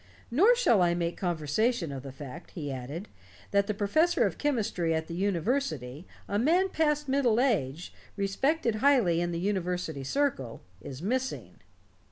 [0.31, 3.07] "Nor shall I make conversation of the fact," he added,
[3.51, 9.21] "that the professor of chemistry at the university, a man past middle age, respected highly
[9.21, 11.59] in the university circle, is missing."